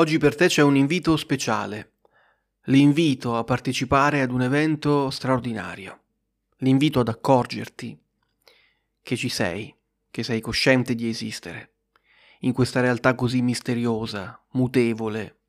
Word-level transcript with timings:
Oggi 0.00 0.16
per 0.16 0.34
te 0.34 0.46
c'è 0.46 0.62
un 0.62 0.76
invito 0.76 1.14
speciale. 1.18 1.96
L'invito 2.64 3.36
a 3.36 3.44
partecipare 3.44 4.22
ad 4.22 4.30
un 4.30 4.40
evento 4.40 5.10
straordinario. 5.10 6.04
L'invito 6.60 7.00
ad 7.00 7.08
accorgerti 7.08 8.02
che 9.02 9.16
ci 9.16 9.28
sei, 9.28 9.76
che 10.10 10.22
sei 10.22 10.40
cosciente 10.40 10.94
di 10.94 11.06
esistere, 11.06 11.74
in 12.40 12.54
questa 12.54 12.80
realtà 12.80 13.14
così 13.14 13.42
misteriosa, 13.42 14.42
mutevole, 14.52 15.40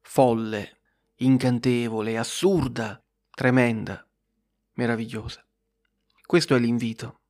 folle, 0.00 0.80
incantevole, 1.18 2.18
assurda, 2.18 3.00
tremenda, 3.30 4.04
meravigliosa. 4.72 5.46
Questo 6.26 6.56
è 6.56 6.58
l'invito. 6.58 7.20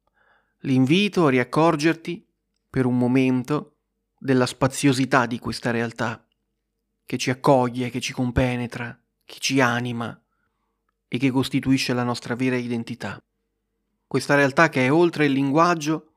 L'invito 0.61 1.27
a 1.27 1.31
riaccorgerti 1.31 2.27
per 2.71 2.87
un 2.87 2.97
momento 2.97 3.81
della 4.19 4.47
spaziosità 4.47 5.27
di 5.27 5.39
questa 5.39 5.71
realtà 5.71 6.25
che 7.11 7.19
ci 7.19 7.31
accoglie, 7.31 7.91
che 7.91 8.01
ci 8.01 8.13
compenetra, 8.13 8.97
che 9.25 9.39
ci 9.41 9.61
anima 9.61 10.17
e 11.09 11.19
che 11.19 11.33
costituisce 11.33 11.93
la 11.93 12.05
nostra 12.05 12.37
vera 12.37 12.55
identità. 12.55 13.21
Questa 14.07 14.37
realtà 14.37 14.69
che 14.69 14.87
è 14.87 14.93
oltre 14.93 15.25
il 15.25 15.33
linguaggio 15.33 16.13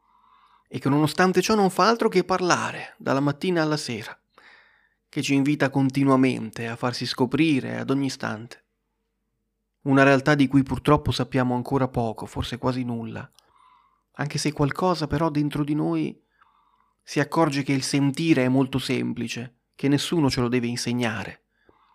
e 0.67 0.77
che 0.77 0.89
nonostante 0.89 1.41
ciò 1.41 1.55
non 1.55 1.71
fa 1.71 1.87
altro 1.87 2.09
che 2.09 2.23
parlare 2.23 2.93
dalla 2.99 3.21
mattina 3.21 3.63
alla 3.63 3.75
sera, 3.75 4.15
che 5.09 5.23
ci 5.23 5.33
invita 5.33 5.71
continuamente 5.71 6.67
a 6.67 6.75
farsi 6.75 7.07
scoprire 7.07 7.79
ad 7.79 7.89
ogni 7.89 8.05
istante. 8.05 8.63
Una 9.85 10.03
realtà 10.03 10.35
di 10.35 10.47
cui 10.47 10.61
purtroppo 10.61 11.09
sappiamo 11.09 11.55
ancora 11.55 11.87
poco, 11.87 12.27
forse 12.27 12.59
quasi 12.59 12.83
nulla, 12.83 13.27
anche 14.11 14.37
se 14.37 14.51
qualcosa 14.51 15.07
però 15.07 15.31
dentro 15.31 15.63
di 15.63 15.73
noi 15.73 16.21
si 17.01 17.19
accorge 17.19 17.63
che 17.63 17.73
il 17.73 17.81
sentire 17.81 18.45
è 18.45 18.47
molto 18.47 18.77
semplice 18.77 19.55
che 19.75 19.87
nessuno 19.87 20.29
ce 20.29 20.41
lo 20.41 20.47
deve 20.47 20.67
insegnare 20.67 21.45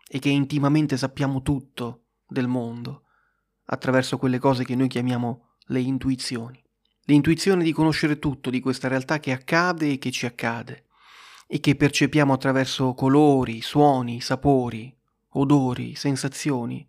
e 0.06 0.18
che 0.18 0.28
intimamente 0.28 0.96
sappiamo 0.96 1.42
tutto 1.42 2.04
del 2.26 2.48
mondo 2.48 3.04
attraverso 3.66 4.18
quelle 4.18 4.38
cose 4.38 4.64
che 4.64 4.74
noi 4.74 4.88
chiamiamo 4.88 5.56
le 5.66 5.80
intuizioni. 5.80 6.62
L'intuizione 7.04 7.64
di 7.64 7.72
conoscere 7.72 8.18
tutto 8.18 8.50
di 8.50 8.60
questa 8.60 8.88
realtà 8.88 9.18
che 9.18 9.32
accade 9.32 9.92
e 9.92 9.98
che 9.98 10.10
ci 10.10 10.26
accade 10.26 10.86
e 11.46 11.60
che 11.60 11.76
percepiamo 11.76 12.32
attraverso 12.32 12.92
colori, 12.94 13.62
suoni, 13.62 14.20
sapori, 14.20 14.94
odori, 15.30 15.94
sensazioni, 15.94 16.86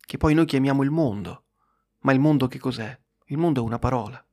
che 0.00 0.16
poi 0.16 0.34
noi 0.34 0.46
chiamiamo 0.46 0.82
il 0.82 0.90
mondo. 0.90 1.44
Ma 2.00 2.12
il 2.12 2.20
mondo 2.20 2.46
che 2.46 2.58
cos'è? 2.58 2.98
Il 3.26 3.38
mondo 3.38 3.60
è 3.60 3.64
una 3.64 3.78
parola 3.78 4.24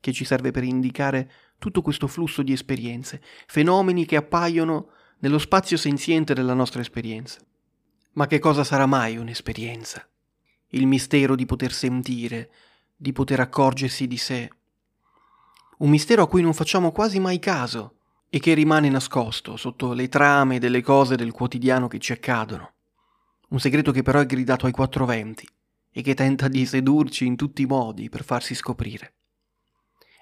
che 0.00 0.12
ci 0.12 0.26
serve 0.26 0.50
per 0.50 0.64
indicare 0.64 1.30
tutto 1.58 1.80
questo 1.80 2.06
flusso 2.06 2.42
di 2.42 2.52
esperienze, 2.52 3.22
fenomeni 3.46 4.04
che 4.04 4.16
appaiono 4.16 4.90
nello 5.24 5.38
spazio 5.38 5.78
senziente 5.78 6.34
della 6.34 6.52
nostra 6.52 6.82
esperienza. 6.82 7.40
Ma 8.12 8.26
che 8.26 8.38
cosa 8.38 8.62
sarà 8.62 8.84
mai 8.84 9.16
un'esperienza? 9.16 10.06
Il 10.68 10.86
mistero 10.86 11.34
di 11.34 11.46
poter 11.46 11.72
sentire, 11.72 12.50
di 12.94 13.10
poter 13.12 13.40
accorgersi 13.40 14.06
di 14.06 14.18
sé. 14.18 14.50
Un 15.78 15.88
mistero 15.88 16.24
a 16.24 16.28
cui 16.28 16.42
non 16.42 16.52
facciamo 16.52 16.92
quasi 16.92 17.20
mai 17.20 17.38
caso 17.38 17.94
e 18.28 18.38
che 18.38 18.52
rimane 18.52 18.90
nascosto 18.90 19.56
sotto 19.56 19.94
le 19.94 20.10
trame 20.10 20.58
delle 20.58 20.82
cose 20.82 21.16
del 21.16 21.32
quotidiano 21.32 21.88
che 21.88 22.00
ci 22.00 22.12
accadono. 22.12 22.74
Un 23.48 23.60
segreto 23.60 23.92
che 23.92 24.02
però 24.02 24.20
è 24.20 24.26
gridato 24.26 24.66
ai 24.66 24.72
quattro 24.72 25.06
venti 25.06 25.48
e 25.90 26.02
che 26.02 26.12
tenta 26.12 26.48
di 26.48 26.66
sedurci 26.66 27.24
in 27.24 27.36
tutti 27.36 27.62
i 27.62 27.66
modi 27.66 28.10
per 28.10 28.24
farsi 28.24 28.54
scoprire. 28.54 29.14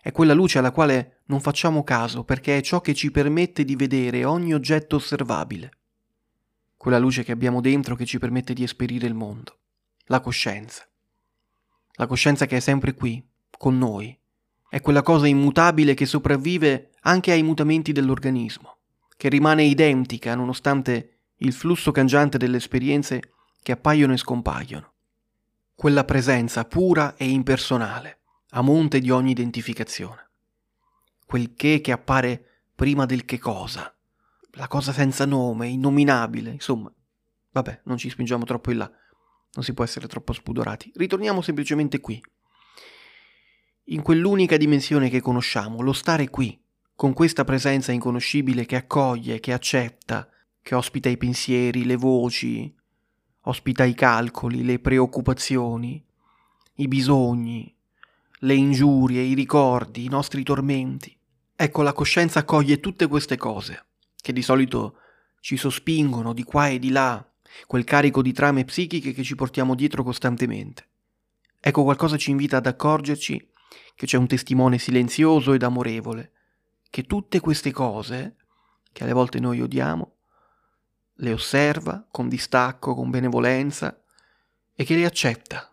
È 0.05 0.11
quella 0.11 0.35
luce 0.35 0.59
alla 0.59 0.73
quale 0.73 1.21
non 1.27 1.41
facciamo 1.41 1.85
caso 1.85 2.25
perché 2.25 2.57
è 2.57 2.61
ciò 2.61 2.81
che 2.81 2.93
ci 2.93 3.13
permette 3.13 3.65
di 3.65 3.77
vedere 3.77 4.25
ogni 4.25 4.53
oggetto 4.53 4.97
osservabile. 4.97 5.71
Quella 6.77 6.99
luce 6.99 7.23
che 7.23 7.31
abbiamo 7.31 7.61
dentro 7.61 7.95
che 7.95 8.05
ci 8.05 8.19
permette 8.19 8.53
di 8.53 8.65
esperire 8.65 9.07
il 9.07 9.15
mondo. 9.15 9.59
La 10.07 10.19
coscienza. 10.19 10.85
La 11.93 12.09
coscienza 12.09 12.47
che 12.47 12.57
è 12.57 12.61
sempre 12.61 12.95
qui, 12.95 13.25
con 13.57 13.79
noi. 13.79 14.19
È 14.69 14.81
quella 14.81 15.03
cosa 15.03 15.29
immutabile 15.29 15.95
che 15.95 16.07
sopravvive 16.07 16.91
anche 17.03 17.31
ai 17.31 17.45
mutamenti 17.45 17.93
dell'organismo, 17.93 18.79
che 19.17 19.29
rimane 19.29 19.63
identica 19.63 20.35
nonostante 20.35 21.19
il 21.37 21.53
flusso 21.53 21.93
cangiante 21.93 22.39
delle 22.39 22.57
esperienze 22.57 23.35
che 23.63 23.71
appaiono 23.71 24.15
e 24.15 24.17
scompaiono. 24.17 24.93
Quella 25.77 26.03
presenza 26.03 26.65
pura 26.65 27.15
e 27.15 27.29
impersonale 27.29 28.17
a 28.55 28.63
monte 28.63 29.01
di 29.01 29.11
ogni 29.11 29.31
identificazione. 29.31 30.31
Quel 31.27 31.55
che 31.55 31.81
che 31.81 31.93
appare 31.93 32.65
prima 32.75 33.07
del 33.07 33.25
che 33.25 33.39
cosa, 33.39 33.95
la 34.53 34.69
cosa 34.69 34.93
senza 34.93 35.25
nome, 35.25 35.69
innominabile, 35.69 36.51
insomma. 36.51 36.93
Vabbè, 37.53 37.83
non 37.85 37.97
ci 37.97 38.11
spingiamo 38.11 38.45
troppo 38.45 38.71
in 38.71 38.79
là, 38.79 38.91
non 39.55 39.65
si 39.65 39.73
può 39.75 39.85
essere 39.85 40.09
troppo 40.09 40.33
spudorati. 40.33 40.91
Ritorniamo 40.95 41.41
semplicemente 41.41 42.01
qui, 42.01 42.21
in 43.87 44.03
quell'unica 44.03 44.57
dimensione 44.57 45.09
che 45.09 45.21
conosciamo, 45.21 45.81
lo 45.81 45.93
stare 45.93 46.29
qui, 46.29 46.61
con 46.95 47.13
questa 47.15 47.45
presenza 47.45 47.93
inconoscibile 47.93 48.65
che 48.65 48.77
accoglie, 48.77 49.41
che 49.41 49.53
accetta, 49.53 50.29
che 50.61 50.75
ospita 50.75 51.09
i 51.09 51.17
pensieri, 51.17 51.85
le 51.85 51.97
voci, 51.97 52.75
ospita 53.43 53.85
i 53.85 53.95
calcoli, 53.95 54.63
le 54.63 54.79
preoccupazioni, 54.79 56.05
i 56.77 56.89
bisogni, 56.89 57.75
le 58.45 58.55
ingiurie, 58.55 59.23
i 59.23 59.35
ricordi, 59.35 60.05
i 60.05 60.09
nostri 60.09 60.43
tormenti. 60.43 61.17
Ecco, 61.55 61.83
la 61.83 61.93
coscienza 61.93 62.41
accoglie 62.41 62.81
tutte 62.81 63.07
queste 63.07 63.37
cose, 63.37 63.87
che 64.17 64.33
di 64.33 64.43
solito 64.43 64.97
ci 65.41 65.57
sospingono 65.57 66.33
di 66.33 66.43
qua 66.43 66.67
e 66.69 66.81
di 66.81 66.91
là, 66.91 67.25
quel 67.67 67.85
carico 67.85 68.21
di 68.21 68.33
trame 68.33 68.65
psichiche 68.65 69.13
che 69.13 69.23
ci 69.23 69.37
portiamo 69.37 69.77
dietro 69.77 70.03
costantemente. 70.03 70.89
Ecco, 71.61 71.85
qualcosa 71.85 72.17
ci 72.17 72.31
invita 72.31 72.57
ad 72.57 72.67
accorgerci 72.67 73.49
che 73.95 74.07
c'è 74.07 74.17
un 74.17 74.27
testimone 74.27 74.79
silenzioso 74.79 75.53
ed 75.53 75.63
amorevole, 75.63 76.33
che 76.91 77.05
tutte 77.05 77.39
queste 77.39 77.71
cose, 77.71 78.37
che 78.93 79.05
alle 79.05 79.13
volte 79.13 79.39
noi 79.39 79.61
odiamo, 79.61 80.15
le 81.15 81.33
osserva 81.33 82.05
con 82.11 82.29
distacco, 82.29 82.97
con 82.97 83.11
benevolenza 83.11 84.03
e 84.75 84.85
che 84.85 84.97
le 84.97 85.05
accetta 85.05 85.72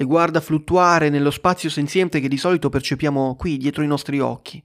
le 0.00 0.06
guarda 0.06 0.40
fluttuare 0.40 1.10
nello 1.10 1.30
spazio 1.30 1.68
senziente 1.68 2.20
che 2.20 2.28
di 2.28 2.38
solito 2.38 2.70
percepiamo 2.70 3.36
qui 3.36 3.58
dietro 3.58 3.82
i 3.82 3.86
nostri 3.86 4.18
occhi, 4.18 4.64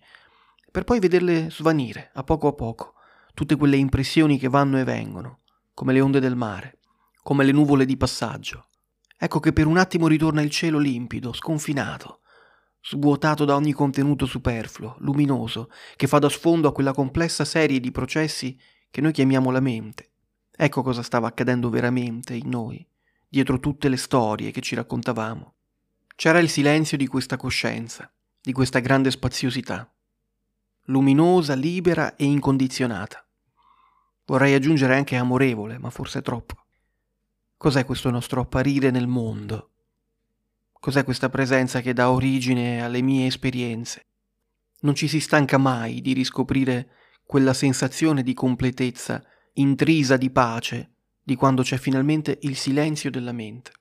per 0.72 0.86
poi 0.86 1.00
vederle 1.00 1.50
svanire 1.52 2.10
a 2.14 2.24
poco 2.24 2.48
a 2.48 2.54
poco, 2.54 2.94
tutte 3.34 3.58
quelle 3.58 3.76
impressioni 3.76 4.40
che 4.40 4.48
vanno 4.48 4.80
e 4.80 4.86
vengono, 4.86 5.40
come 5.74 5.92
le 5.92 6.00
onde 6.00 6.22
del 6.22 6.38
mare, 6.38 6.78
come 7.22 7.44
le 7.44 7.52
nuvole 7.52 7.84
di 7.84 7.98
passaggio. 7.98 8.68
Ecco 9.18 9.42
che 9.42 9.52
per 9.52 9.68
un 9.68 9.76
attimo 9.76 10.08
ritorna 10.08 10.42
il 10.42 10.50
cielo 10.50 10.78
limpido, 10.78 11.34
sconfinato, 11.34 12.22
svuotato 12.82 13.44
da 13.44 13.56
ogni 13.56 13.74
contenuto 13.74 14.26
superfluo, 14.26 14.96
luminoso, 15.00 15.70
che 15.98 16.08
fa 16.08 16.18
da 16.18 16.30
sfondo 16.30 16.70
a 16.70 16.72
quella 16.72 16.94
complessa 16.94 17.44
serie 17.44 17.82
di 17.82 17.92
processi 17.92 18.58
che 18.90 19.02
noi 19.02 19.12
chiamiamo 19.12 19.52
la 19.52 19.60
mente. 19.60 20.12
Ecco 20.56 20.82
cosa 20.82 21.04
stava 21.04 21.28
accadendo 21.28 21.70
veramente 21.70 22.36
in 22.36 22.48
noi 22.48 22.88
dietro 23.36 23.60
tutte 23.60 23.90
le 23.90 23.98
storie 23.98 24.52
che 24.52 24.62
ci 24.62 24.76
raccontavamo. 24.76 25.56
C'era 26.16 26.40
il 26.40 26.48
silenzio 26.48 26.96
di 26.96 27.06
questa 27.06 27.36
coscienza, 27.36 28.10
di 28.42 28.54
questa 28.54 28.80
grande 28.80 29.12
spaziosità, 29.12 29.94
luminosa, 30.86 31.54
libera 31.54 32.16
e 32.16 32.24
incondizionata. 32.24 33.28
Vorrei 34.26 34.54
aggiungere 34.54 34.96
anche 34.96 35.18
amorevole, 35.18 35.78
ma 35.78 35.90
forse 35.90 36.22
troppo. 36.22 36.66
Cos'è 37.58 37.84
questo 37.84 38.10
nostro 38.10 38.40
apparire 38.40 38.90
nel 38.90 39.08
mondo? 39.08 39.72
Cos'è 40.72 41.04
questa 41.04 41.28
presenza 41.28 41.82
che 41.82 41.92
dà 41.92 42.12
origine 42.12 42.82
alle 42.82 43.02
mie 43.02 43.26
esperienze? 43.26 44.06
Non 44.84 44.96
ci 44.96 45.10
si 45.10 45.20
stanca 45.20 45.58
mai 45.58 46.00
di 46.00 46.14
riscoprire 46.14 46.90
quella 47.26 47.54
sensazione 47.54 48.24
di 48.24 48.34
completezza, 48.34 49.22
intrisa 49.56 50.16
di 50.16 50.30
pace, 50.30 50.95
di 51.26 51.36
quando 51.36 51.64
c'è 51.64 51.78
finalmente 51.78 52.38
il 52.44 52.56
silenzio 52.56 53.10
della 53.10 53.32
mente. 53.32 53.72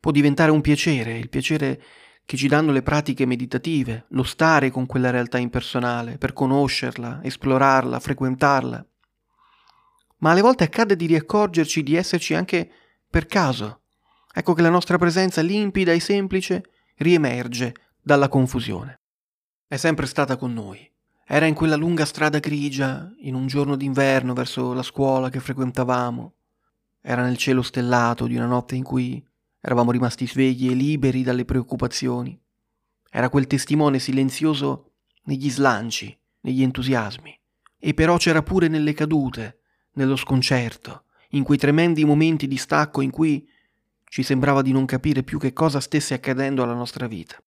Può 0.00 0.10
diventare 0.10 0.50
un 0.50 0.62
piacere, 0.62 1.18
il 1.18 1.28
piacere 1.28 1.82
che 2.24 2.38
ci 2.38 2.48
danno 2.48 2.72
le 2.72 2.82
pratiche 2.82 3.26
meditative, 3.26 4.06
lo 4.10 4.22
stare 4.22 4.70
con 4.70 4.86
quella 4.86 5.10
realtà 5.10 5.36
impersonale, 5.36 6.16
per 6.16 6.32
conoscerla, 6.32 7.20
esplorarla, 7.22 8.00
frequentarla. 8.00 8.86
Ma 10.20 10.30
alle 10.30 10.40
volte 10.40 10.64
accade 10.64 10.96
di 10.96 11.04
riaccorgerci 11.04 11.82
di 11.82 11.94
esserci 11.94 12.32
anche 12.32 12.70
per 13.08 13.26
caso. 13.26 13.82
Ecco 14.32 14.54
che 14.54 14.62
la 14.62 14.70
nostra 14.70 14.96
presenza 14.96 15.42
limpida 15.42 15.92
e 15.92 16.00
semplice 16.00 16.64
riemerge 16.96 17.74
dalla 18.00 18.28
confusione. 18.28 19.00
È 19.66 19.76
sempre 19.76 20.06
stata 20.06 20.36
con 20.36 20.54
noi. 20.54 20.90
Era 21.26 21.44
in 21.44 21.54
quella 21.54 21.76
lunga 21.76 22.06
strada 22.06 22.38
grigia, 22.38 23.12
in 23.18 23.34
un 23.34 23.46
giorno 23.46 23.76
d'inverno 23.76 24.32
verso 24.32 24.72
la 24.72 24.82
scuola 24.82 25.28
che 25.28 25.40
frequentavamo. 25.40 26.32
Era 27.00 27.22
nel 27.22 27.36
cielo 27.36 27.62
stellato 27.62 28.26
di 28.26 28.36
una 28.36 28.46
notte 28.46 28.74
in 28.74 28.82
cui 28.82 29.24
eravamo 29.60 29.90
rimasti 29.90 30.26
svegli 30.26 30.70
e 30.70 30.74
liberi 30.74 31.22
dalle 31.22 31.44
preoccupazioni. 31.44 32.38
Era 33.10 33.28
quel 33.28 33.46
testimone 33.46 33.98
silenzioso 33.98 34.92
negli 35.24 35.50
slanci, 35.50 36.16
negli 36.40 36.62
entusiasmi. 36.62 37.38
E 37.78 37.94
però 37.94 38.16
c'era 38.16 38.42
pure 38.42 38.68
nelle 38.68 38.92
cadute, 38.92 39.60
nello 39.92 40.16
sconcerto, 40.16 41.04
in 41.30 41.44
quei 41.44 41.58
tremendi 41.58 42.04
momenti 42.04 42.46
di 42.48 42.56
stacco 42.56 43.00
in 43.00 43.10
cui 43.10 43.48
ci 44.04 44.22
sembrava 44.22 44.62
di 44.62 44.72
non 44.72 44.86
capire 44.86 45.22
più 45.22 45.38
che 45.38 45.52
cosa 45.52 45.80
stesse 45.80 46.14
accadendo 46.14 46.62
alla 46.62 46.74
nostra 46.74 47.06
vita. 47.06 47.40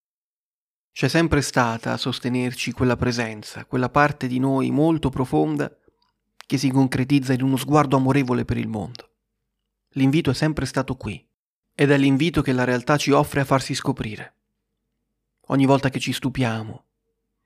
C'è 0.93 1.07
sempre 1.07 1.41
stata 1.41 1.93
a 1.93 1.97
sostenerci 1.97 2.71
quella 2.73 2.97
presenza, 2.97 3.65
quella 3.65 3.89
parte 3.89 4.27
di 4.27 4.39
noi 4.39 4.71
molto 4.71 5.09
profonda 5.09 5.73
che 6.35 6.57
si 6.57 6.69
concretizza 6.69 7.33
in 7.33 7.43
uno 7.43 7.55
sguardo 7.55 7.95
amorevole 7.95 8.45
per 8.45 8.57
il 8.57 8.67
mondo. 8.67 9.10
L'invito 9.95 10.29
è 10.29 10.33
sempre 10.33 10.65
stato 10.65 10.95
qui 10.95 11.25
ed 11.75 11.91
è 11.91 11.97
l'invito 11.97 12.41
che 12.41 12.53
la 12.53 12.63
realtà 12.63 12.95
ci 12.95 13.11
offre 13.11 13.41
a 13.41 13.45
farsi 13.45 13.75
scoprire. 13.75 14.33
Ogni 15.47 15.65
volta 15.65 15.89
che 15.89 15.99
ci 15.99 16.13
stupiamo, 16.13 16.83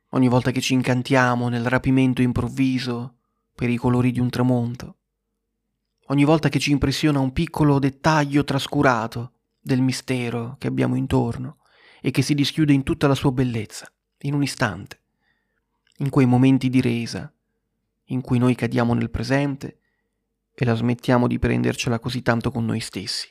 ogni 0.10 0.28
volta 0.28 0.52
che 0.52 0.62
ci 0.62 0.74
incantiamo 0.74 1.50
nel 1.50 1.66
rapimento 1.66 2.22
improvviso 2.22 3.16
per 3.56 3.70
i 3.70 3.78
colori 3.78 4.12
di 4.12 4.20
un 4.20 4.30
tramonto, 4.30 4.98
ogni 6.08 6.24
volta 6.24 6.50
che 6.50 6.60
ci 6.60 6.70
impressiona 6.70 7.20
un 7.20 7.34
piccolo 7.34 7.80
dettaglio 7.80 8.44
trascurato 8.44 9.32
del 9.60 9.82
mistero 9.82 10.56
che 10.60 10.68
abbiamo 10.68 10.96
intorno 10.96 11.58
e 12.00 12.12
che 12.12 12.22
si 12.22 12.36
dischiude 12.36 12.74
in 12.74 12.84
tutta 12.84 13.08
la 13.08 13.16
sua 13.16 13.32
bellezza, 13.32 13.92
in 14.20 14.36
un 14.36 14.44
istante, 14.44 15.00
in 15.98 16.12
quei 16.12 16.28
momenti 16.28 16.70
di 16.70 16.80
resa, 16.80 17.34
in 18.10 18.22
cui 18.22 18.38
noi 18.38 18.54
cadiamo 18.54 18.94
nel 18.94 19.10
presente 19.10 19.80
e 20.56 20.66
la 20.66 20.74
smettiamo 20.74 21.28
di 21.28 21.38
prendercela 21.38 22.00
così 22.00 22.22
tanto 22.22 22.50
con 22.50 22.66
noi 22.66 22.80
stessi, 22.80 23.30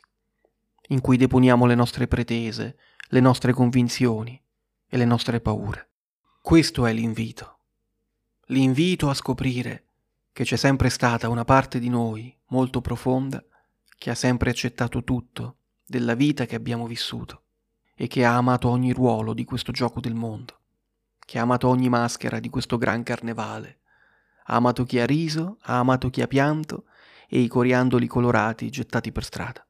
in 0.88 1.00
cui 1.00 1.16
deponiamo 1.16 1.64
le 1.64 1.74
nostre 1.74 2.06
pretese, 2.06 2.76
le 3.08 3.20
nostre 3.20 3.52
convinzioni 3.52 4.40
e 4.86 4.96
le 4.96 5.06
nostre 5.06 5.40
paure. 5.40 5.88
Questo 6.42 6.84
è 6.84 6.92
l'invito. 6.92 7.58
L'invito 8.48 9.08
a 9.08 9.14
scoprire 9.14 9.84
che 10.32 10.44
c'è 10.44 10.56
sempre 10.56 10.90
stata 10.90 11.30
una 11.30 11.44
parte 11.44 11.78
di 11.78 11.88
noi 11.88 12.36
molto 12.48 12.82
profonda 12.82 13.42
che 13.96 14.10
ha 14.10 14.14
sempre 14.14 14.50
accettato 14.50 15.02
tutto 15.02 15.56
della 15.86 16.14
vita 16.14 16.44
che 16.44 16.56
abbiamo 16.56 16.86
vissuto 16.86 17.42
e 17.94 18.06
che 18.06 18.24
ha 18.24 18.36
amato 18.36 18.68
ogni 18.68 18.92
ruolo 18.92 19.32
di 19.32 19.44
questo 19.44 19.72
gioco 19.72 20.00
del 20.00 20.14
mondo, 20.14 20.58
che 21.24 21.38
ha 21.38 21.42
amato 21.42 21.68
ogni 21.68 21.88
maschera 21.88 22.40
di 22.40 22.50
questo 22.50 22.76
gran 22.76 23.02
carnevale, 23.02 23.78
ha 24.46 24.56
amato 24.56 24.84
chi 24.84 24.98
ha 24.98 25.06
riso, 25.06 25.56
ha 25.62 25.78
amato 25.78 26.10
chi 26.10 26.20
ha 26.20 26.26
pianto 26.26 26.84
e 27.34 27.40
i 27.40 27.48
coriandoli 27.48 28.06
colorati 28.06 28.70
gettati 28.70 29.10
per 29.10 29.24
strada. 29.24 29.66